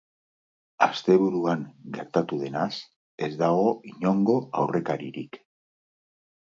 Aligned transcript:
Asteburuan 0.85 1.67
gertatu 1.97 2.41
denaz 2.45 2.67
ez 3.29 3.33
dago 3.45 3.69
inongo 3.95 4.43
aurrekaririk. 4.65 5.43